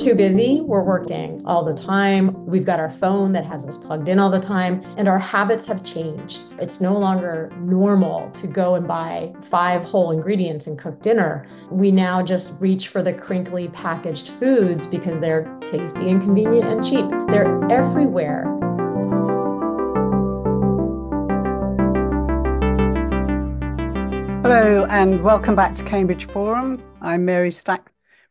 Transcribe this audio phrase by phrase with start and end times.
[0.00, 2.46] too busy, we're working all the time.
[2.46, 5.66] We've got our phone that has us plugged in all the time, and our habits
[5.66, 6.40] have changed.
[6.58, 11.46] It's no longer normal to go and buy five whole ingredients and cook dinner.
[11.70, 16.82] We now just reach for the crinkly packaged foods because they're tasty and convenient and
[16.82, 17.04] cheap.
[17.28, 18.44] They're everywhere.
[24.42, 26.82] Hello, and welcome back to Cambridge Forum.
[27.02, 27.89] I'm Mary Stack.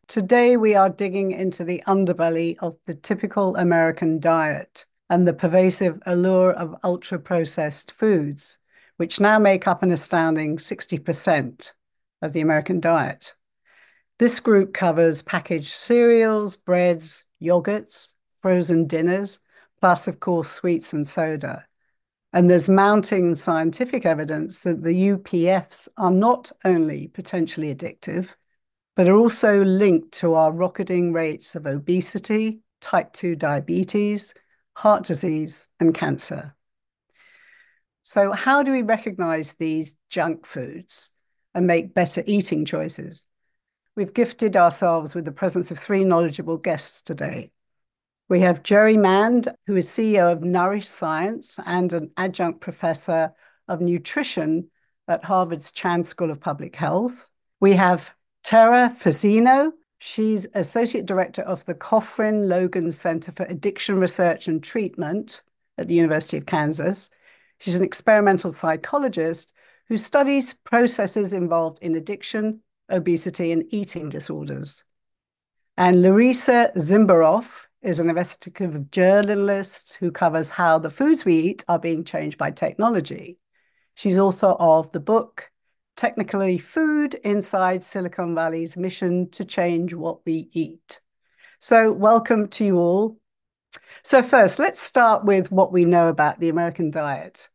[0.09, 6.01] Today, we are digging into the underbelly of the typical American diet and the pervasive
[6.07, 8.57] allure of ultra processed foods,
[8.97, 11.73] which now make up an astounding 60%
[12.23, 13.35] of the American diet.
[14.17, 19.37] This group covers packaged cereals, breads, yogurts, frozen dinners,
[19.79, 21.67] plus, of course, sweets and soda.
[22.33, 28.33] And there's mounting scientific evidence that the UPFs are not only potentially addictive,
[28.99, 34.33] but are also linked to our rocketing rates of obesity, type 2 diabetes,
[34.73, 36.53] heart disease, and cancer.
[38.01, 41.13] So, how do we recognize these junk foods
[41.55, 43.25] and make better eating choices?
[43.95, 47.51] We've gifted ourselves with the presence of three knowledgeable guests today.
[48.27, 53.31] We have Jerry Mande, who is CEO of Nourish Science and an adjunct professor
[53.65, 54.71] of nutrition
[55.07, 57.29] at Harvard's Chan School of Public Health.
[57.61, 58.11] We have
[58.49, 65.43] Tara Fazzino, she's Associate Director of the Cofrin Logan Center for Addiction Research and Treatment
[65.77, 67.11] at the University of Kansas.
[67.59, 69.53] She's an experimental psychologist
[69.87, 74.09] who studies processes involved in addiction, obesity, and eating hmm.
[74.09, 74.83] disorders.
[75.77, 81.77] And Larissa Zimberoff is an investigative journalist who covers how the foods we eat are
[81.77, 83.37] being changed by technology.
[83.93, 85.51] She's author of the book
[85.99, 91.01] technically food inside Silicon Valley's mission to change what we eat.
[91.59, 93.17] So, welcome to you all.
[94.01, 97.49] So, first, let's start with what we know about the American diet.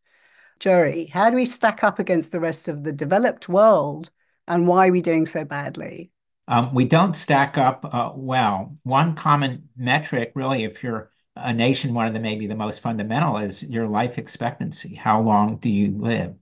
[0.60, 4.10] Jerry, how do we stack up against the rest of the developed world
[4.46, 6.10] and why are we doing so badly?
[6.46, 8.76] Um, we don't stack up uh, well.
[8.82, 13.38] One common metric, really, if you're a nation, one of the maybe the most fundamental
[13.38, 14.94] is your life expectancy.
[14.94, 16.34] How long do you live?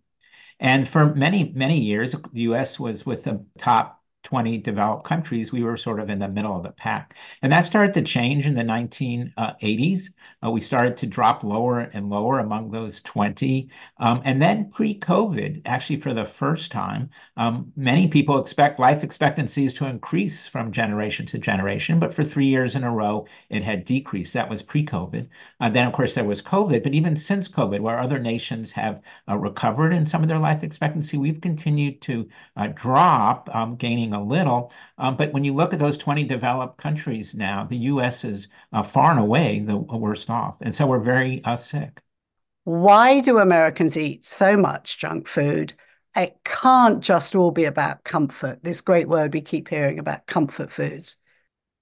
[0.62, 5.62] And for many, many years, the US was with the top 20 developed countries, we
[5.62, 7.14] were sort of in the middle of the pack.
[7.42, 10.10] And that started to change in the 1980s.
[10.44, 13.68] Uh, we started to drop lower and lower among those 20.
[13.98, 19.02] Um, and then pre COVID, actually, for the first time, um, many people expect life
[19.02, 21.98] expectancies to increase from generation to generation.
[21.98, 24.34] But for three years in a row, it had decreased.
[24.34, 25.28] That was pre COVID.
[25.60, 26.82] Uh, then, of course, there was COVID.
[26.82, 30.62] But even since COVID, where other nations have uh, recovered in some of their life
[30.62, 34.72] expectancy, we've continued to uh, drop, um, gaining a little.
[34.98, 38.82] Um, but when you look at those 20 developed countries now, the US is uh,
[38.82, 40.56] far and away the worst off.
[40.60, 42.00] And so we're very uh, sick.
[42.64, 45.74] Why do Americans eat so much junk food?
[46.14, 48.62] It can't just all be about comfort.
[48.62, 51.16] This great word we keep hearing about comfort foods.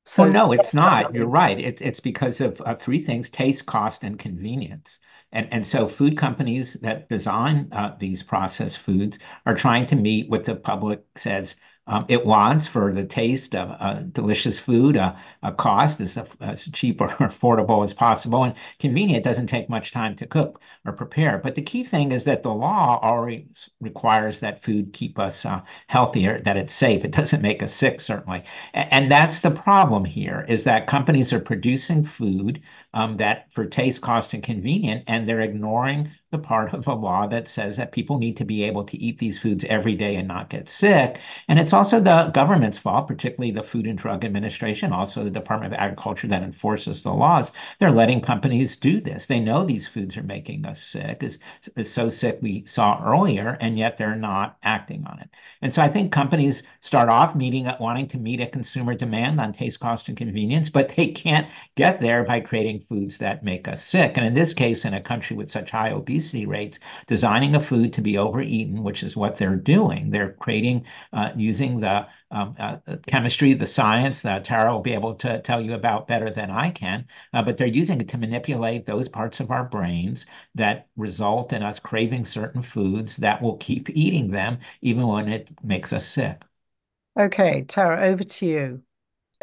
[0.06, 1.14] So well, no, it's not.
[1.14, 1.58] You're right.
[1.60, 4.98] It's it's because of, of three things: taste, cost, and convenience.
[5.32, 10.28] And, and so food companies that design uh, these processed foods are trying to meet
[10.28, 11.56] what the public says
[12.08, 17.00] it wants for the taste of uh, delicious food, uh, a cost as, as cheap
[17.00, 19.24] or affordable as possible, and convenient.
[19.24, 21.38] Doesn't take much time to cook or prepare.
[21.38, 23.48] But the key thing is that the law already
[23.80, 27.04] requires that food keep us uh, healthier, that it's safe.
[27.04, 28.44] It doesn't make us sick, certainly.
[28.74, 32.62] And, and that's the problem here: is that companies are producing food
[32.94, 37.26] um, that for taste, cost, and convenient, and they're ignoring the part of a law
[37.26, 40.28] that says that people need to be able to eat these foods every day and
[40.28, 41.18] not get sick.
[41.48, 45.74] And it's also the government's fault, particularly the Food and Drug Administration, also the Department
[45.74, 47.50] of Agriculture that enforces the laws.
[47.80, 49.26] They're letting companies do this.
[49.26, 51.40] They know these foods are making us sick, is,
[51.76, 55.30] is so sick we saw earlier, and yet they're not acting on it.
[55.62, 59.52] And so I think companies start off meeting wanting to meet a consumer demand on
[59.52, 63.82] taste, cost, and convenience, but they can't get there by creating foods that make us
[63.82, 64.16] sick.
[64.16, 67.60] And in this case, in a country with such high obesity, obesity rates, designing a
[67.60, 70.10] food to be overeaten, which is what they're doing.
[70.10, 70.84] They're creating,
[71.14, 72.76] uh, using the um, uh,
[73.06, 76.70] chemistry, the science that Tara will be able to tell you about better than I
[76.70, 81.52] can, uh, but they're using it to manipulate those parts of our brains that result
[81.52, 86.06] in us craving certain foods that will keep eating them even when it makes us
[86.06, 86.42] sick.
[87.18, 88.82] Okay, Tara, over to you.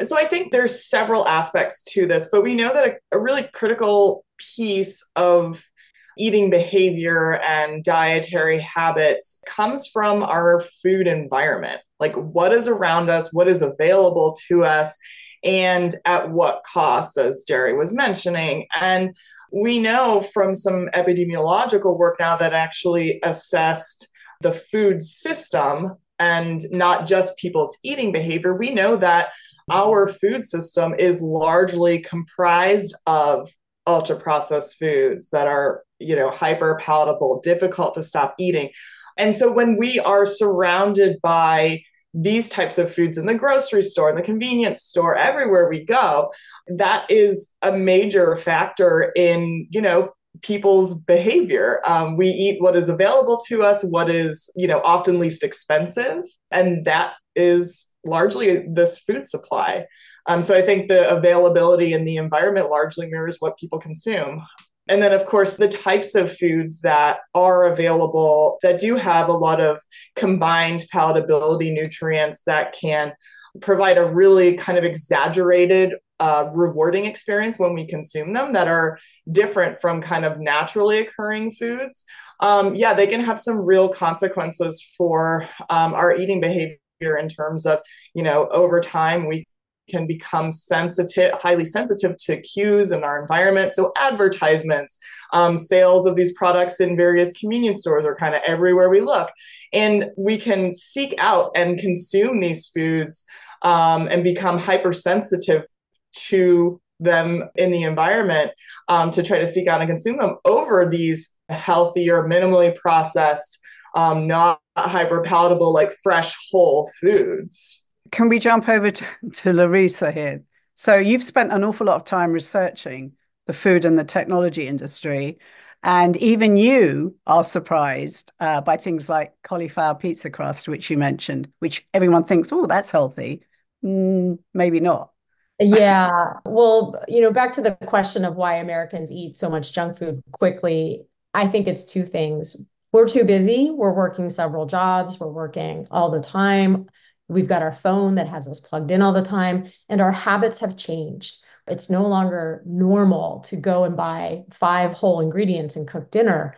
[0.03, 3.43] So I think there's several aspects to this, but we know that a, a really
[3.51, 5.67] critical piece of
[6.17, 11.81] eating behavior and dietary habits comes from our food environment.
[11.99, 14.97] Like what is around us, what is available to us.
[15.43, 18.65] and at what cost, as Jerry was mentioning.
[18.79, 19.13] And
[19.51, 24.07] we know from some epidemiological work now that actually assessed
[24.41, 28.55] the food system and not just people's eating behavior.
[28.55, 29.29] We know that
[29.71, 33.49] our food system is largely comprised of
[33.87, 38.69] ultra processed foods that are, you know, hyper palatable, difficult to stop eating.
[39.17, 41.81] And so when we are surrounded by
[42.13, 46.31] these types of foods in the grocery store, in the convenience store, everywhere we go,
[46.67, 50.09] that is a major factor in, you know,
[50.41, 51.81] people's behavior.
[51.85, 56.23] Um, we eat what is available to us, what is, you know, often least expensive,
[56.51, 59.85] and that is largely this food supply.
[60.27, 64.41] Um, so I think the availability in the environment largely mirrors what people consume.
[64.89, 69.33] And then, of course, the types of foods that are available that do have a
[69.33, 69.81] lot of
[70.15, 73.13] combined palatability nutrients that can
[73.61, 78.97] provide a really kind of exaggerated uh, rewarding experience when we consume them that are
[79.31, 82.05] different from kind of naturally occurring foods.
[82.39, 87.65] Um, yeah, they can have some real consequences for um, our eating behavior in terms
[87.65, 87.79] of,
[88.15, 89.45] you know, over time we
[89.89, 93.73] can become sensitive, highly sensitive to cues in our environment.
[93.73, 94.97] So, advertisements,
[95.33, 99.31] um, sales of these products in various convenience stores are kind of everywhere we look.
[99.73, 103.25] And we can seek out and consume these foods
[103.61, 105.65] um, and become hypersensitive
[106.13, 108.51] to them in the environment
[108.87, 113.59] um, to try to seek out and consume them over these healthier, minimally processed,
[113.95, 117.86] um, not hyper palatable, like fresh, whole foods.
[118.11, 120.43] Can we jump over to, to Larissa here?
[120.75, 123.13] So you've spent an awful lot of time researching
[123.47, 125.39] the food and the technology industry.
[125.83, 131.51] And even you are surprised uh, by things like cauliflower pizza crust, which you mentioned,
[131.59, 133.43] which everyone thinks, oh, that's healthy.
[133.83, 135.11] Mm, maybe not.
[135.59, 136.33] yeah.
[136.45, 140.21] Well, you know, back to the question of why Americans eat so much junk food
[140.31, 142.57] quickly, I think it's two things.
[142.91, 143.69] We're too busy.
[143.71, 145.19] We're working several jobs.
[145.19, 146.87] We're working all the time.
[147.27, 150.59] We've got our phone that has us plugged in all the time, and our habits
[150.59, 151.43] have changed.
[151.67, 156.55] It's no longer normal to go and buy five whole ingredients and cook dinner.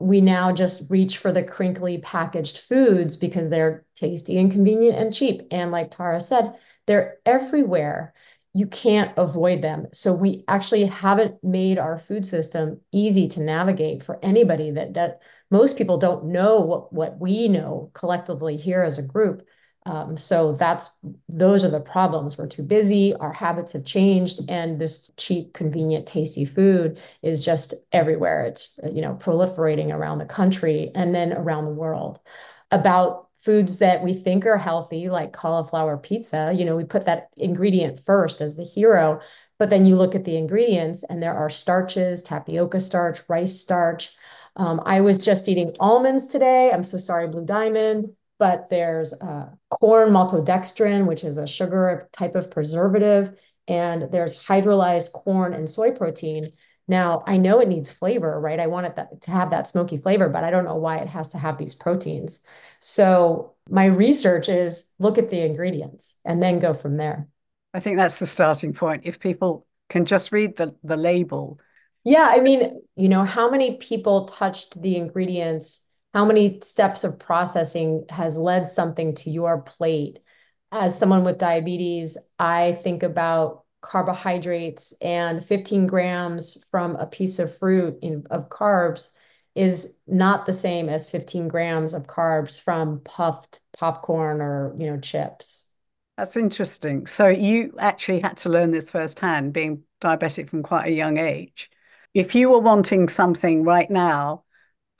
[0.00, 5.14] We now just reach for the crinkly packaged foods because they're tasty and convenient and
[5.14, 5.42] cheap.
[5.52, 6.54] And like Tara said,
[6.86, 8.12] they're everywhere.
[8.52, 9.86] You can't avoid them.
[9.92, 15.22] So we actually haven't made our food system easy to navigate for anybody that that
[15.50, 19.46] most people don't know what what we know collectively here as a group
[19.84, 20.90] um, so that's
[21.28, 22.38] those are the problems.
[22.38, 27.74] We're too busy, our habits have changed, and this cheap, convenient, tasty food is just
[27.90, 28.44] everywhere.
[28.44, 32.20] It's you know proliferating around the country and then around the world.
[32.70, 37.28] About foods that we think are healthy, like cauliflower pizza, you know, we put that
[37.36, 39.20] ingredient first as the hero,
[39.58, 44.14] but then you look at the ingredients and there are starches, tapioca starch, rice starch.
[44.54, 46.70] Um, I was just eating almonds today.
[46.70, 48.10] I'm so sorry, Blue Diamond
[48.42, 55.12] but there's uh, corn maltodextrin, which is a sugar type of preservative, and there's hydrolyzed
[55.12, 56.50] corn and soy protein.
[56.88, 58.58] Now, I know it needs flavor, right?
[58.58, 61.06] I want it that, to have that smoky flavor, but I don't know why it
[61.06, 62.40] has to have these proteins.
[62.80, 67.28] So, my research is look at the ingredients and then go from there.
[67.72, 69.02] I think that's the starting point.
[69.04, 71.60] If people can just read the, the label.
[72.02, 77.18] Yeah, I mean, you know, how many people touched the ingredients how many steps of
[77.18, 80.20] processing has led something to your plate?
[80.70, 87.58] As someone with diabetes i think about carbohydrates and 15 grams from a piece of
[87.58, 89.10] fruit in, of carbs
[89.54, 94.98] is not the same as 15 grams of carbs from puffed popcorn or you know
[94.98, 95.68] chips.
[96.16, 97.06] That's interesting.
[97.06, 101.70] So you actually had to learn this firsthand being diabetic from quite a young age.
[102.14, 104.44] If you were wanting something right now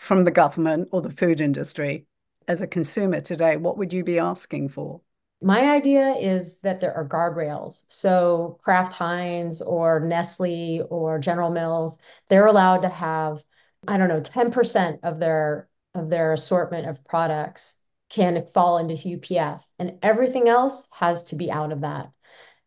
[0.02, 2.06] from the government or the food industry
[2.48, 5.00] as a consumer today, what would you be asking for?
[5.40, 7.84] My idea is that there are guardrails.
[7.86, 13.44] So Kraft Heinz or Nestle or General Mills, they're allowed to have,
[13.86, 17.74] I don't know, 10% of their of their assortment of products
[18.08, 22.10] can fall into UPF and everything else has to be out of that.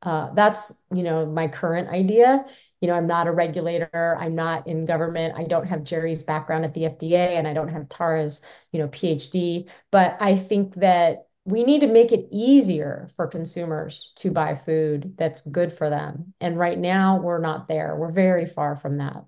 [0.05, 2.45] Uh, that's you know my current idea.
[2.81, 4.17] You know i'm not a regulator.
[4.19, 5.35] I'm not in government.
[5.37, 8.87] I don't have jerry's background at the fda and i don't have tara's you know
[8.89, 14.55] phd but i think that we need to make it easier for consumers to buy
[14.55, 16.33] food that's good for them.
[16.41, 17.95] And right now we're not there.
[17.95, 19.23] We're very far from that.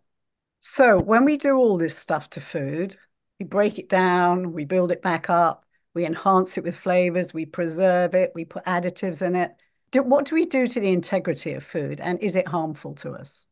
[0.59, 2.95] So when we do all this stuff to food
[3.39, 7.45] we break it down we build it back up we enhance it with flavors we
[7.45, 9.51] preserve it we put additives in it
[9.97, 13.11] do, what do we do to the integrity of food and is it harmful to
[13.11, 13.47] us?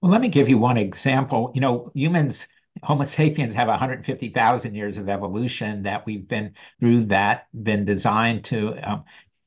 [0.00, 1.50] Well, let me give you one example.
[1.54, 2.46] You know, humans,
[2.82, 8.74] Homo sapiens have 150,000 years of evolution that we've been through that, been designed to
[8.88, 9.04] um,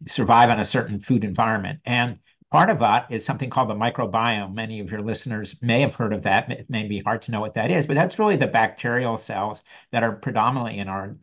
[0.08, 1.80] survive on a certain food environment.
[1.86, 4.54] And Part of that is something called the microbiome.
[4.54, 6.50] Many of your listeners may have heard of that.
[6.50, 9.64] It may be hard to know what that is, but that's really the bacterial cells
[9.92, 11.18] that are predominantly in our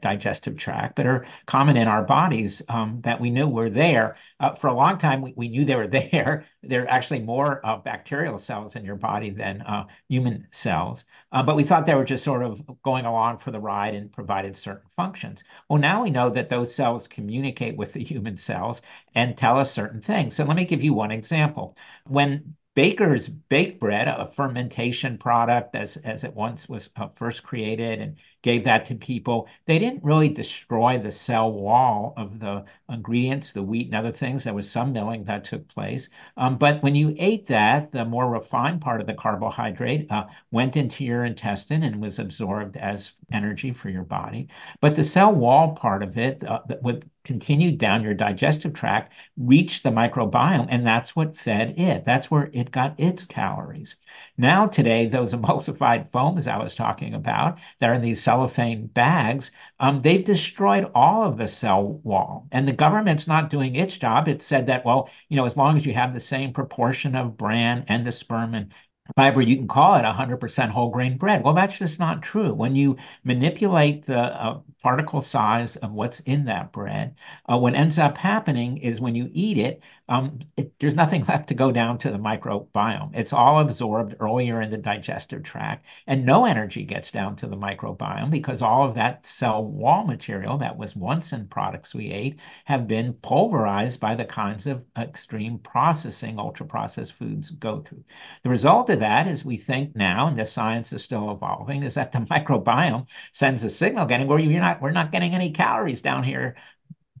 [0.00, 4.16] digestive tract, but are common in our bodies um, that we knew were there.
[4.40, 6.46] Uh, for a long time, we, we knew they were there.
[6.62, 11.42] There are actually more uh, bacterial cells in your body than uh, human cells, uh,
[11.42, 14.56] but we thought they were just sort of going along for the ride and provided
[14.56, 15.44] certain functions.
[15.68, 18.82] Well, now we know that those cells communicate with the human cells
[19.14, 20.34] and tell us certain things.
[20.34, 21.76] So let me give you one example.
[22.06, 28.00] When bakers bake bread, a fermentation product as, as it once was uh, first created
[28.00, 29.48] and gave that to people.
[29.66, 34.44] They didn't really destroy the cell wall of the ingredients, the wheat and other things.
[34.44, 36.08] There was some milling that took place.
[36.36, 40.76] Um, but when you ate that, the more refined part of the carbohydrate uh, went
[40.76, 44.48] into your intestine and was absorbed as energy for your body.
[44.80, 46.82] But the cell wall part of it uh, that
[47.20, 52.04] would continue down your digestive tract reached the microbiome, and that's what fed it.
[52.04, 53.96] That's where it got its calories.
[54.38, 59.50] Now, today, those emulsified foams I was talking about that are in these cellophane bags,
[59.78, 62.46] um, they've destroyed all of the cell wall.
[62.52, 64.28] And the government's not doing its job.
[64.28, 67.36] It said that, well, you know, as long as you have the same proportion of
[67.36, 68.72] bran, endosperm, and
[69.16, 71.42] fiber, you can call it 100% whole grain bread.
[71.44, 72.52] Well, that's just not true.
[72.54, 77.14] When you manipulate the uh, particle size of what's in that bread,
[77.50, 81.48] uh, what ends up happening is when you eat it, um, it, there's nothing left
[81.48, 83.12] to go down to the microbiome.
[83.14, 87.56] It's all absorbed earlier in the digestive tract, and no energy gets down to the
[87.56, 92.40] microbiome because all of that cell wall material that was once in products we ate
[92.64, 98.02] have been pulverized by the kinds of extreme processing ultra processed foods go through.
[98.42, 101.94] The result of that is we think now, and the science is still evolving, is
[101.94, 106.02] that the microbiome sends a signal getting where you're not, we're not getting any calories
[106.02, 106.56] down here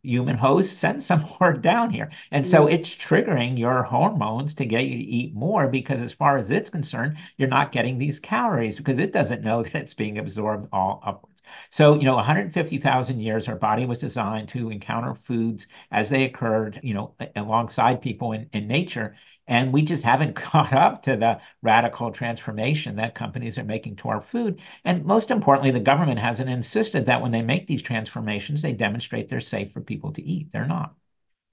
[0.02, 2.10] human host, send some more down here.
[2.30, 6.38] And so it's triggering your hormones to get you to eat more because, as far
[6.38, 10.18] as it's concerned, you're not getting these calories because it doesn't know that it's being
[10.18, 11.26] absorbed all upwards.
[11.70, 16.80] So, you know, 150,000 years, our body was designed to encounter foods as they occurred,
[16.82, 19.16] you know, alongside people in, in nature.
[19.50, 24.08] And we just haven't caught up to the radical transformation that companies are making to
[24.08, 24.60] our food.
[24.84, 29.28] And most importantly, the government hasn't insisted that when they make these transformations, they demonstrate
[29.28, 30.52] they're safe for people to eat.
[30.52, 30.94] They're not.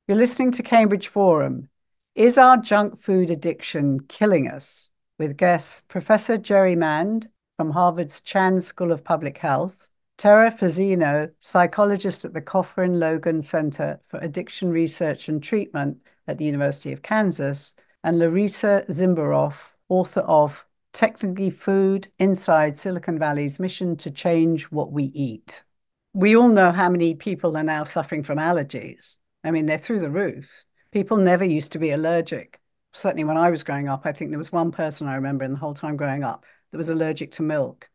[0.07, 1.69] You're listening to Cambridge Forum.
[2.15, 4.89] Is our junk food addiction killing us?
[5.19, 7.27] With guests Professor Jerry Mande
[7.57, 13.99] from Harvard's Chan School of Public Health, Tara Fazzino, psychologist at the Cofrin Logan Center
[14.05, 20.65] for Addiction Research and Treatment at the University of Kansas, and Larissa Zimberoff, author of
[20.93, 25.63] Technically Food Inside Silicon Valley's Mission to Change What We Eat.
[26.13, 29.17] We all know how many people are now suffering from allergies.
[29.43, 30.65] I mean, they're through the roof.
[30.91, 32.59] People never used to be allergic.
[32.93, 35.51] Certainly, when I was growing up, I think there was one person I remember in
[35.51, 37.89] the whole time growing up that was allergic to milk.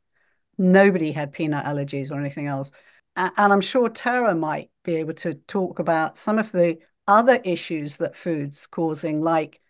[0.59, 2.71] Nobody had peanut allergies or anything else.
[3.17, 6.79] And I'm sure Tara might be able to talk about some of the
[7.09, 9.61] other issues that food's causing, like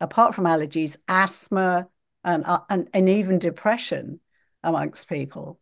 [0.00, 1.88] apart from allergies, asthma,
[2.24, 4.20] and, uh, and, and even depression
[4.62, 5.60] amongst people.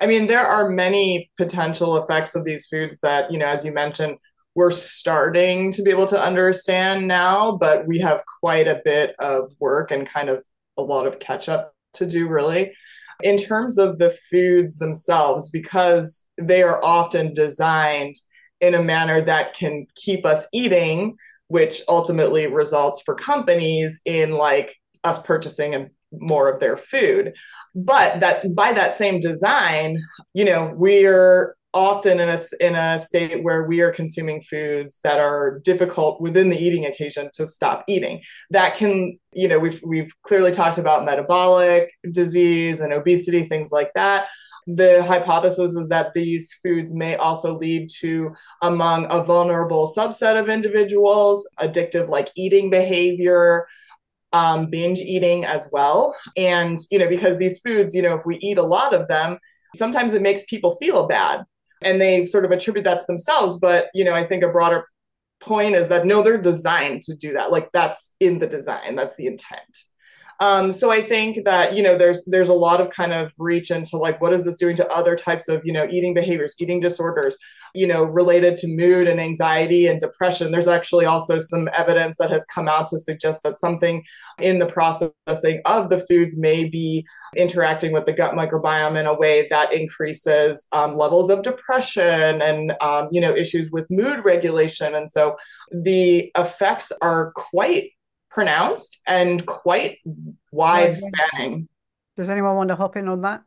[0.00, 3.72] I mean, there are many potential effects of these foods that, you know, as you
[3.72, 4.18] mentioned,
[4.54, 9.52] we're starting to be able to understand now, but we have quite a bit of
[9.60, 10.42] work and kind of
[10.76, 12.72] a lot of catch up to do, really.
[13.22, 18.16] In terms of the foods themselves, because they are often designed
[18.60, 21.16] in a manner that can keep us eating,
[21.48, 27.34] which ultimately results for companies in like us purchasing and more of their food.
[27.74, 30.02] But that by that same design
[30.34, 35.18] you know we're often in a in a state where we are consuming foods that
[35.18, 38.20] are difficult within the eating occasion to stop eating.
[38.50, 43.92] That can you know we've we've clearly talked about metabolic disease and obesity things like
[43.94, 44.28] that
[44.68, 50.50] the hypothesis is that these foods may also lead to, among a vulnerable subset of
[50.50, 53.66] individuals, addictive like eating behavior,
[54.34, 56.14] um, binge eating as well.
[56.36, 59.38] And, you know, because these foods, you know, if we eat a lot of them,
[59.74, 61.44] sometimes it makes people feel bad
[61.82, 63.56] and they sort of attribute that to themselves.
[63.56, 64.84] But, you know, I think a broader
[65.40, 67.50] point is that no, they're designed to do that.
[67.50, 69.78] Like that's in the design, that's the intent.
[70.40, 73.70] Um, so I think that you know there's there's a lot of kind of reach
[73.70, 76.80] into like what is this doing to other types of you know eating behaviors, eating
[76.80, 77.36] disorders,
[77.74, 80.52] you know related to mood and anxiety and depression.
[80.52, 84.04] There's actually also some evidence that has come out to suggest that something
[84.38, 87.04] in the processing of the foods may be
[87.36, 92.74] interacting with the gut microbiome in a way that increases um, levels of depression and
[92.80, 94.94] um, you know issues with mood regulation.
[94.94, 95.36] And so
[95.72, 97.90] the effects are quite
[98.30, 99.98] pronounced and quite
[100.52, 101.68] wide spanning.
[102.16, 103.42] Does anyone want to hop in on that?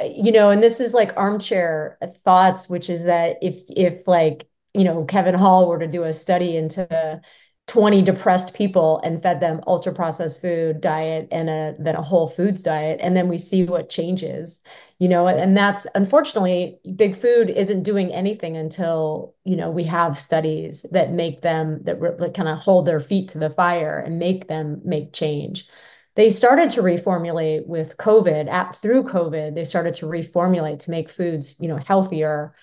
[0.00, 4.48] Uh, you know, and this is like armchair thoughts, which is that if if like,
[4.74, 7.20] you know, Kevin Hall were to do a study into
[7.66, 12.28] 20 depressed people and fed them ultra processed food diet and a then a whole
[12.28, 13.00] foods diet.
[13.02, 14.60] And then we see what changes
[14.98, 20.16] you know and that's unfortunately big food isn't doing anything until you know we have
[20.16, 24.18] studies that make them that re- kind of hold their feet to the fire and
[24.18, 25.68] make them make change.
[26.14, 31.10] They started to reformulate with covid at through covid they started to reformulate to make
[31.10, 32.54] foods you know healthier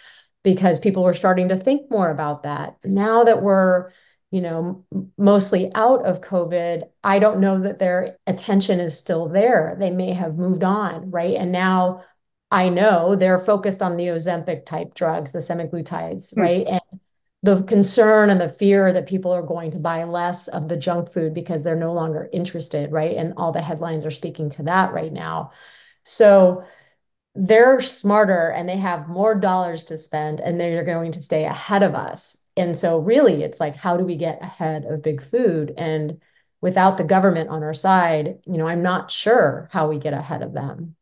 [0.43, 2.77] because people were starting to think more about that.
[2.83, 3.91] Now that we're
[4.33, 4.83] you know,
[5.15, 9.75] mostly out of COVID, I don't know that their attention is still there.
[9.79, 11.35] They may have moved on, right?
[11.35, 12.03] And now
[12.49, 16.41] I know they're focused on the Ozempic type drugs, the semaglutides, mm.
[16.41, 16.65] right?
[16.65, 16.99] And
[17.43, 21.11] the concern and the fear that people are going to buy less of the junk
[21.11, 23.15] food because they're no longer interested, right?
[23.15, 25.51] And all the headlines are speaking to that right now.
[26.05, 26.63] So
[27.35, 31.83] they're smarter and they have more dollars to spend and they're going to stay ahead
[31.83, 35.73] of us and so really it's like how do we get ahead of big food?
[35.77, 36.21] And
[36.61, 40.41] without the government on our side you know i'm not sure how we get ahead
[40.41, 40.95] of them.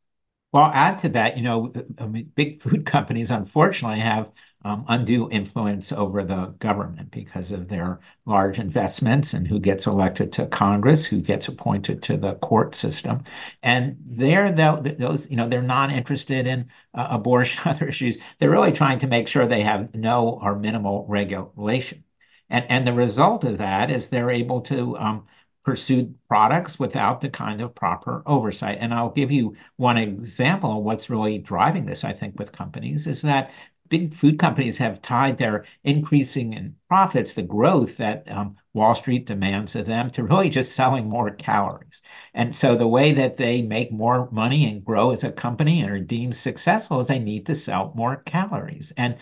[0.51, 4.31] Well add to that you know I mean, big food companies unfortunately have
[4.63, 10.31] um, undue influence over the government because of their large investments and who gets elected
[10.33, 13.23] to Congress, who gets appointed to the court system.
[13.63, 18.17] And they're those, you know, they're not interested in uh, abortion, other issues.
[18.37, 22.03] They're really trying to make sure they have no or minimal regulation.
[22.49, 25.27] And, and the result of that is they're able to um,
[25.63, 28.77] pursue products without the kind of proper oversight.
[28.81, 33.05] And I'll give you one example of what's really driving this, I think, with companies
[33.07, 33.51] is that
[33.91, 39.27] big food companies have tied their increasing in profits, the growth that um, Wall Street
[39.27, 42.01] demands of them, to really just selling more calories.
[42.33, 45.91] And so the way that they make more money and grow as a company and
[45.91, 48.91] are deemed successful is they need to sell more calories.
[48.97, 49.17] And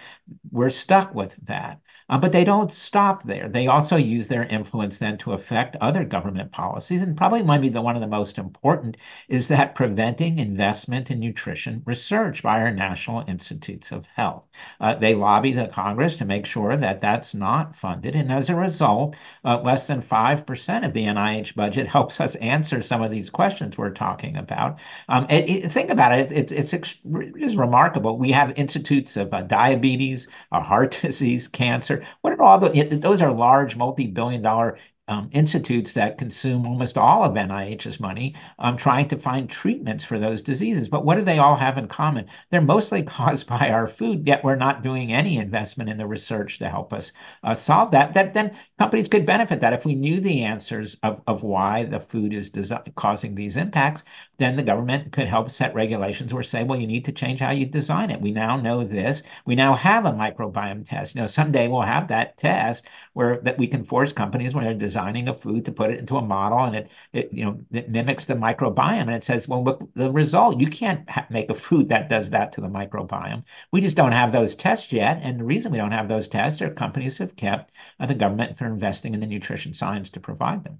[0.51, 1.82] we're stuck with that.
[2.10, 3.48] Uh, but they don't stop there.
[3.48, 7.02] They also use their influence then to affect other government policies.
[7.02, 11.19] And probably might be the one of the most important is that preventing investment in
[11.19, 14.43] nutrition research by our national institutes of health.
[14.80, 18.15] Uh, they lobby the Congress to make sure that that's not funded.
[18.15, 22.82] And as a result, uh, less than 5% of the NIH budget helps us answer
[22.82, 24.80] some of these questions we're talking about.
[25.10, 28.17] Um, it, it, think about it, it it's, it's, it's remarkable.
[28.17, 33.31] We have institutes of uh, diabetes, heart disease, cancer, what are all the, those are
[33.31, 34.77] large multi-billion dollar
[35.10, 40.19] um, institutes that consume almost all of NIH's money um, trying to find treatments for
[40.19, 40.88] those diseases.
[40.88, 42.28] But what do they all have in common?
[42.52, 46.60] They're mostly caused by our food, yet we're not doing any investment in the research
[46.60, 47.12] to help us
[47.43, 48.13] uh, solve that.
[48.13, 52.00] That then companies could benefit that if we knew the answers of, of why the
[52.00, 54.04] food is desi- causing these impacts,
[54.38, 57.52] then the government could help set regulations or say, well, you need to change how
[57.52, 58.22] you design it.
[58.22, 59.24] We now know this.
[59.45, 61.15] We now have a microbiome test.
[61.15, 62.86] You know, someday we'll have that test
[63.19, 66.15] where that we can force companies when they're designing a food to put it into
[66.17, 69.63] a model and it, it you know it mimics the microbiome and it says well
[69.63, 73.82] look the result you can't make a food that does that to the microbiome we
[73.82, 76.69] just don't have those tests yet and the reason we don't have those tests are
[76.73, 80.79] companies have kept uh, the government from investing in the nutrition science to provide them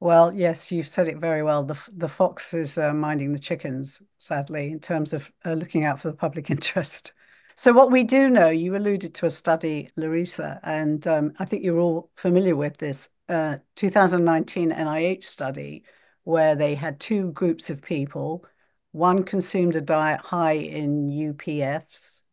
[0.00, 1.64] well, yes, you've said it very well.
[1.64, 6.00] The the fox is uh, minding the chickens, sadly, in terms of uh, looking out
[6.00, 7.12] for the public interest.
[7.58, 11.64] So what we do know, you alluded to a study, Larissa, and um, I think
[11.64, 15.84] you're all familiar with this uh, 2019 NIH study
[16.24, 18.44] where they had two groups of people.
[18.92, 22.24] One consumed a diet high in UPFs,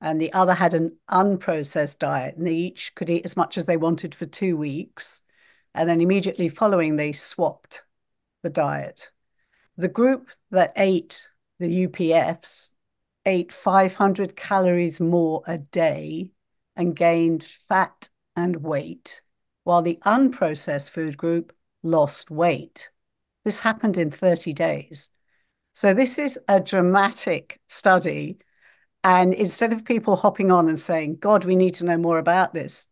[0.00, 3.66] and the other had an unprocessed diet, and they each could eat as much as
[3.66, 5.22] they wanted for two weeks.
[5.72, 7.84] And then immediately following, they swapped
[8.42, 9.12] the diet.
[9.76, 11.28] The group that ate
[11.60, 12.72] the UPFs
[13.26, 16.30] ate 500 calories more a day
[16.76, 19.22] and gained fat and weight,
[19.62, 22.90] while the unprocessed food group lost weight.
[23.44, 25.08] This happened in 30 days.
[25.72, 28.38] So, this is a dramatic study.
[29.02, 32.54] And instead of people hopping on and saying, God, we need to know more about
[32.54, 32.86] this,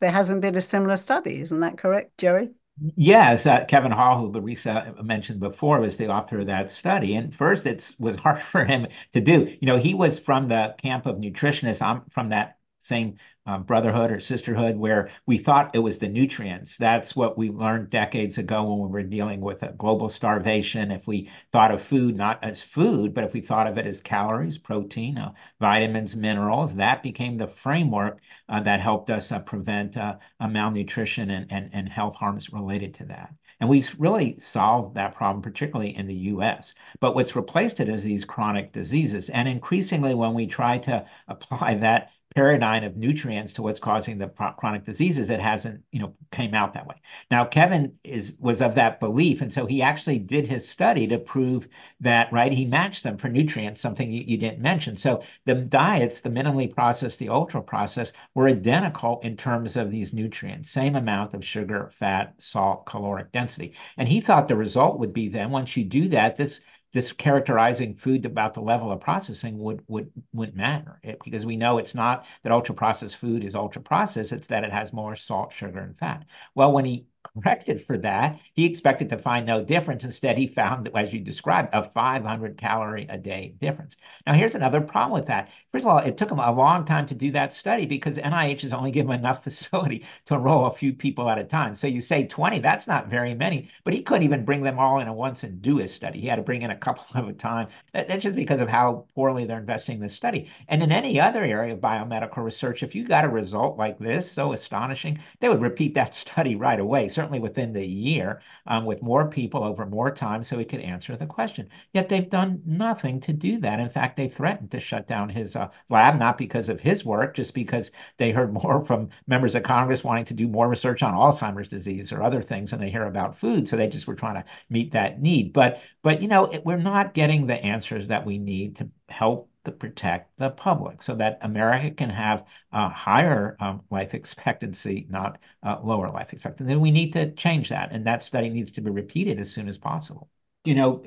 [0.00, 1.40] there hasn't been a similar study.
[1.40, 2.50] Isn't that correct, Jerry?
[2.80, 7.14] Yes, uh, Kevin Hall, who Larissa mentioned before, was the author of that study.
[7.14, 9.56] And first, it was hard for him to do.
[9.60, 11.82] You know, he was from the camp of nutritionists.
[11.82, 16.76] I'm from that same um, brotherhood or sisterhood where we thought it was the nutrients.
[16.76, 20.92] That's what we learned decades ago when we were dealing with a global starvation.
[20.92, 24.00] If we thought of food not as food, but if we thought of it as
[24.00, 29.96] calories, protein, uh, vitamins, minerals, that became the framework uh, that helped us uh, prevent
[29.96, 33.34] uh, malnutrition and, and, and health harms related to that.
[33.62, 36.74] And we've really solved that problem, particularly in the US.
[36.98, 39.28] But what's replaced it is these chronic diseases.
[39.28, 44.28] And increasingly, when we try to apply that paradigm of nutrients to what's causing the
[44.56, 46.96] chronic diseases it hasn't you know came out that way.
[47.30, 51.18] Now kevin is was of that belief and so he actually did his study to
[51.18, 51.68] prove
[52.00, 54.96] that right he matched them for nutrients something you, you didn't mention.
[54.96, 60.12] So the diets the minimally processed the ultra processed were identical in terms of these
[60.12, 63.74] nutrients same amount of sugar fat salt caloric density.
[63.96, 66.60] And he thought the result would be then once you do that this
[66.92, 71.00] this characterizing food about the level of processing would would wouldn't matter.
[71.02, 74.64] It, because we know it's not that ultra processed food is ultra processed it's that
[74.64, 76.24] it has more salt sugar and fat.
[76.54, 78.38] Well when he corrected for that.
[78.54, 80.04] He expected to find no difference.
[80.04, 83.96] Instead, he found, as you described, a 500 calorie a day difference.
[84.26, 85.48] Now, here's another problem with that.
[85.72, 88.62] First of all, it took him a long time to do that study because NIH
[88.62, 91.74] has only given enough facility to enroll a few people at a time.
[91.74, 95.00] So you say 20, that's not very many, but he couldn't even bring them all
[95.00, 96.20] in at once and do his study.
[96.20, 97.68] He had to bring in a couple at a time.
[97.92, 100.50] That's just because of how poorly they're investing this study.
[100.68, 104.30] And in any other area of biomedical research, if you got a result like this,
[104.30, 109.02] so astonishing, they would repeat that study right away certainly within the year, um, with
[109.02, 111.68] more people over more time so he could answer the question.
[111.92, 113.80] Yet they've done nothing to do that.
[113.80, 117.34] In fact, they threatened to shut down his uh, lab, not because of his work,
[117.34, 121.14] just because they heard more from members of Congress wanting to do more research on
[121.14, 123.68] Alzheimer's disease or other things and they hear about food.
[123.68, 125.52] So they just were trying to meet that need.
[125.52, 129.51] But, but you know, it, we're not getting the answers that we need to help
[129.64, 135.38] to protect the public so that America can have a higher um, life expectancy, not
[135.82, 136.74] lower life expectancy.
[136.76, 137.92] We need to change that.
[137.92, 140.28] And that study needs to be repeated as soon as possible.
[140.64, 141.04] You know,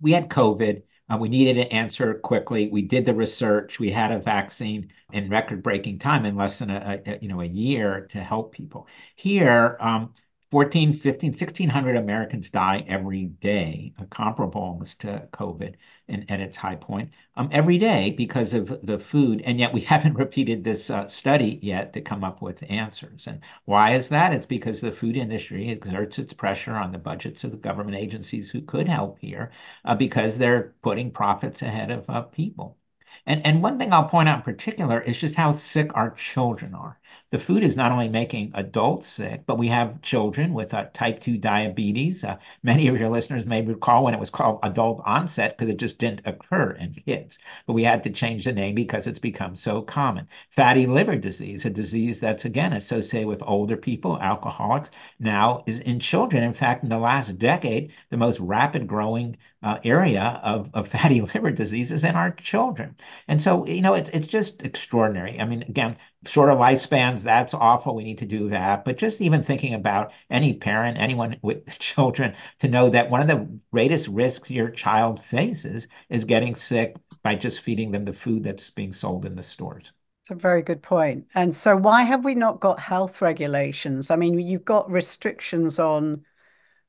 [0.00, 0.82] we had COVID.
[1.10, 2.68] Uh, we needed an answer quickly.
[2.68, 3.78] We did the research.
[3.78, 7.46] We had a vaccine in record-breaking time in less than a, a, you know a
[7.46, 8.86] year to help people.
[9.16, 10.12] Here, um,
[10.50, 15.74] 14, 15, 1,600 Americans die every day, comparable almost to COVID
[16.08, 19.42] and at its high point, um, every day because of the food.
[19.44, 23.26] And yet we haven't repeated this uh, study yet to come up with answers.
[23.26, 24.32] And why is that?
[24.32, 28.50] It's because the food industry exerts its pressure on the budgets of the government agencies
[28.50, 29.52] who could help here
[29.84, 32.78] uh, because they're putting profits ahead of uh, people.
[33.26, 36.74] And, and one thing I'll point out in particular is just how sick our children
[36.74, 36.98] are
[37.30, 41.20] the food is not only making adults sick, but we have children with uh, type
[41.20, 42.24] 2 diabetes.
[42.24, 45.76] Uh, many of your listeners may recall when it was called adult onset because it
[45.76, 47.38] just didn't occur in kids.
[47.66, 50.26] But we had to change the name because it's become so common.
[50.48, 54.90] Fatty liver disease, a disease that's again associated with older people, alcoholics,
[55.20, 56.42] now is in children.
[56.42, 61.20] In fact, in the last decade, the most rapid growing uh, area of, of fatty
[61.20, 62.96] liver disease is in our children.
[63.26, 65.38] And so, you know, it's, it's just extraordinary.
[65.40, 67.94] I mean, again, shorter lifespans, that's awful.
[67.94, 68.84] We need to do that.
[68.84, 73.28] But just even thinking about any parent, anyone with children, to know that one of
[73.28, 78.42] the greatest risks your child faces is getting sick by just feeding them the food
[78.44, 79.92] that's being sold in the stores.
[80.22, 81.26] It's a very good point.
[81.34, 84.10] And so, why have we not got health regulations?
[84.10, 86.24] I mean, you've got restrictions on,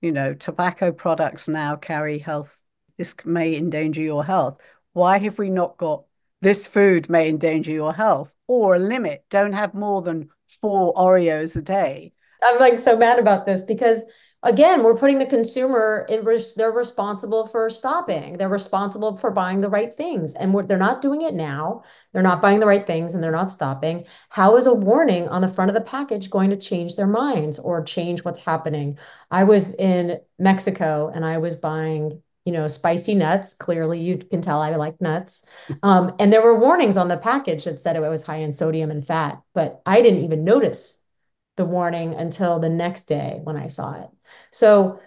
[0.02, 2.64] you know, tobacco products now carry health,
[2.98, 4.58] this may endanger your health.
[4.94, 6.04] Why have we not got
[6.42, 9.26] this food may endanger your health, or a limit.
[9.30, 10.30] Don't have more than
[10.62, 12.14] four Oreos a day.
[12.44, 14.04] I'm like so mad about this because
[14.44, 16.26] again, we're putting the consumer in
[16.56, 18.38] they're responsible for stopping.
[18.38, 20.34] They're responsible for buying the right things.
[20.34, 21.84] And they're not doing it now.
[22.14, 24.06] They're not buying the right things and they're not stopping.
[24.30, 27.60] How is a warning on the front of the package going to change their minds
[27.60, 28.98] or change what's happening?
[29.30, 33.54] I was in Mexico and I was buying you know, spicy nuts.
[33.54, 35.46] Clearly, you can tell I like nuts.
[35.84, 38.92] Um, and there were warnings on the package that said it was high in sodium
[38.92, 41.02] and fat, but I didn't even notice
[41.58, 44.10] the warning until the next day when I saw it.
[44.52, 45.00] So,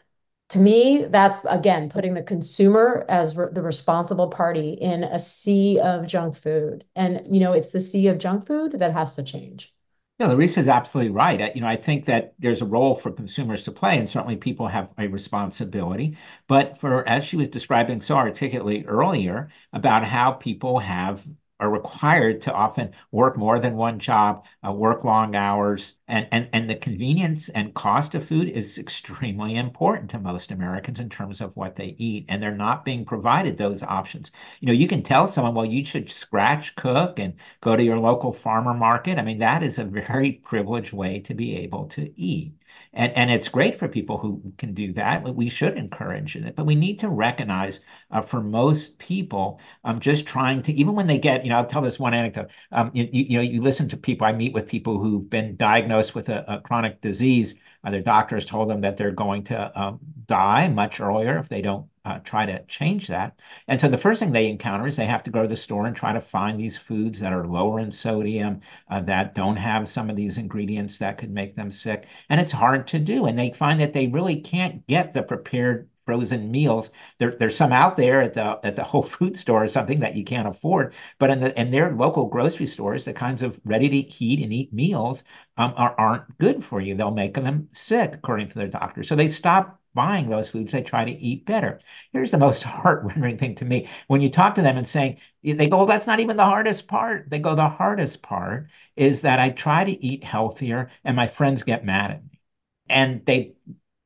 [0.51, 5.81] to me, that's again putting the consumer as re- the responsible party in a sea
[5.81, 6.85] of junk food.
[6.95, 9.73] And, you know, it's the sea of junk food that has to change.
[10.23, 11.43] No, Larissa is absolutely right.
[11.43, 14.37] I, you know, I think that there's a role for consumers to play, and certainly
[14.37, 16.17] people have a responsibility.
[16.47, 21.27] But for as she was describing so articulately earlier about how people have
[21.63, 26.49] are required to often work more than one job, uh, work long hours, and, and,
[26.53, 31.41] and the convenience and cost of food is extremely important to most Americans in terms
[31.41, 32.27] of what they eat.
[32.29, 34.31] And they're not being provided those options.
[34.61, 37.99] You know, you can tell someone, well, you should scratch cook and go to your
[37.99, 39.19] local farmer market.
[39.19, 42.55] I mean, that is a very privileged way to be able to eat.
[42.95, 45.23] And, and it's great for people who can do that.
[45.35, 50.27] We should encourage it, but we need to recognize uh, for most people, um, just
[50.27, 52.51] trying to, even when they get, you know, I'll tell this one anecdote.
[52.71, 56.15] Um, you, you, know, you listen to people, I meet with people who've been diagnosed
[56.15, 57.55] with a, a chronic disease.
[57.85, 61.63] Uh, their doctors told them that they're going to um, die much earlier if they
[61.63, 63.39] don't uh, try to change that.
[63.69, 65.87] And so the first thing they encounter is they have to go to the store
[65.87, 69.89] and try to find these foods that are lower in sodium, uh, that don't have
[69.89, 72.07] some of these ingredients that could make them sick.
[72.29, 73.27] And it's hard to do.
[73.27, 76.91] And they find that they really can't get the prepared frozen meals.
[77.19, 80.17] There, there's some out there at the at the Whole Food store or something that
[80.17, 80.95] you can't afford.
[81.19, 84.53] But in the in their local grocery stores, the kinds of ready to heat and
[84.53, 85.25] eat meals
[85.57, 86.95] um, are, aren't good for you.
[86.95, 89.03] They'll make them sick, according to their doctor.
[89.03, 91.79] So they stop buying those foods, they try to eat better.
[92.13, 93.89] Here's the most heart-rending thing to me.
[94.07, 96.89] When you talk to them and saying, they go, well, that's not even the hardest
[96.89, 97.29] part.
[97.29, 101.63] They go, the hardest part is that I try to eat healthier and my friends
[101.63, 102.41] get mad at me.
[102.89, 103.55] And they,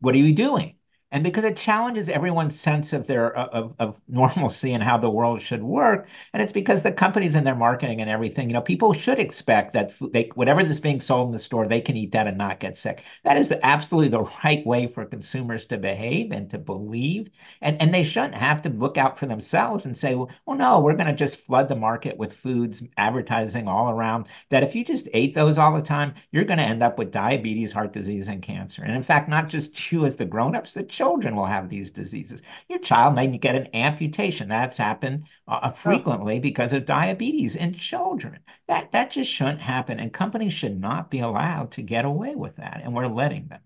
[0.00, 0.75] what are you doing?
[1.12, 5.10] And because it challenges everyone's sense of their uh, of, of normalcy and how the
[5.10, 8.60] world should work and it's because the companies and their marketing and everything you know
[8.60, 12.12] people should expect that they whatever is being sold in the store they can eat
[12.12, 13.02] that and not get sick.
[13.24, 17.30] That is the, absolutely the right way for consumers to behave and to believe.
[17.60, 20.80] And and they shouldn't have to look out for themselves and say well, well no
[20.80, 24.84] we're going to just flood the market with foods advertising all around that if you
[24.84, 28.28] just ate those all the time you're going to end up with diabetes heart disease
[28.28, 28.82] and cancer.
[28.82, 31.90] And in fact not just you as the grown-ups the children children will have these
[31.90, 32.42] diseases.
[32.68, 34.48] Your child may get an amputation.
[34.48, 38.38] That's happened uh, uh, frequently because of diabetes in children.
[38.68, 42.56] That that just shouldn't happen, and companies should not be allowed to get away with
[42.56, 43.60] that, and we're letting them.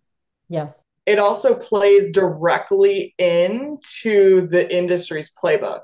[0.48, 0.84] Yes.
[1.06, 5.80] It also plays directly into the industry's playbook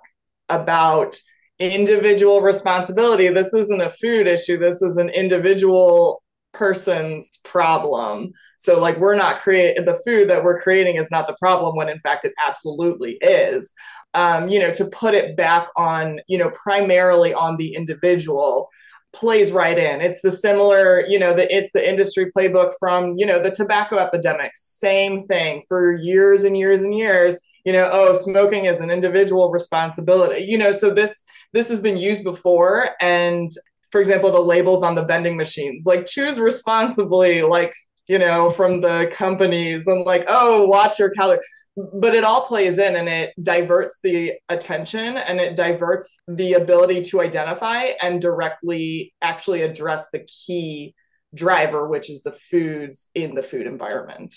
[0.48, 1.16] about
[1.58, 3.28] individual responsibility.
[3.28, 4.58] This isn't a food issue.
[4.58, 6.22] This is an individual
[6.56, 8.32] person's problem.
[8.58, 11.88] So like we're not create the food that we're creating is not the problem when
[11.88, 13.74] in fact it absolutely is.
[14.14, 18.70] Um, you know, to put it back on, you know, primarily on the individual
[19.12, 20.00] plays right in.
[20.00, 23.98] It's the similar, you know, the it's the industry playbook from, you know, the tobacco
[23.98, 24.52] epidemic.
[24.54, 27.38] Same thing for years and years and years.
[27.64, 30.44] You know, oh, smoking is an individual responsibility.
[30.44, 33.50] You know, so this this has been used before and
[33.90, 37.72] for example, the labels on the vending machines, like choose responsibly, like,
[38.08, 41.46] you know, from the companies and like, oh, watch your calories.
[41.76, 47.02] But it all plays in and it diverts the attention and it diverts the ability
[47.02, 50.94] to identify and directly actually address the key
[51.34, 54.34] driver, which is the foods in the food environment.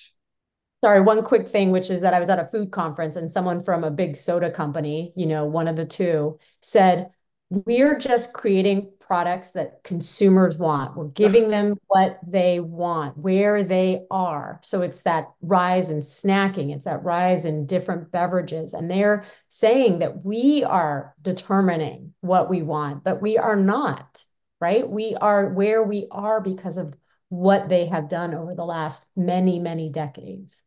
[0.84, 3.64] Sorry, one quick thing, which is that I was at a food conference and someone
[3.64, 7.12] from a big soda company, you know, one of the two, said,
[7.50, 10.96] We're just creating products that consumers want.
[10.96, 11.52] We're giving uh-huh.
[11.52, 14.60] them what they want, where they are.
[14.62, 18.76] So it's that rise in snacking, it's that rise in different beverages.
[18.76, 24.24] And they're saying that we are determining what we want, but we are not,
[24.62, 24.88] right?
[24.88, 26.94] We are where we are because of
[27.30, 30.62] what they have done over the last many, many decades.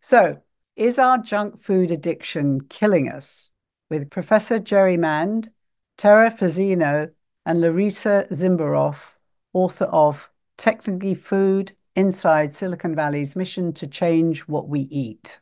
[0.00, 0.42] So,
[0.74, 3.50] is our junk food addiction killing us?
[3.88, 5.48] With Professor Jerry Mande,
[5.96, 7.10] Tara Fazzino,
[7.48, 9.14] and Larissa Zimberoff,
[9.54, 15.40] author of Technically Food Inside Silicon Valley's Mission to Change What We Eat.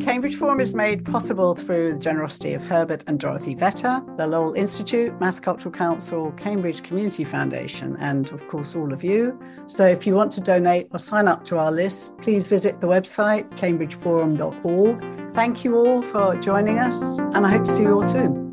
[0.00, 4.54] Cambridge Forum is made possible through the generosity of Herbert and Dorothy Vetter, the Lowell
[4.54, 9.38] Institute, Mass Cultural Council, Cambridge Community Foundation, and of course, all of you.
[9.66, 12.86] So if you want to donate or sign up to our list, please visit the
[12.86, 15.34] website cambridgeforum.org.
[15.34, 18.51] Thank you all for joining us, and I hope to see you all soon.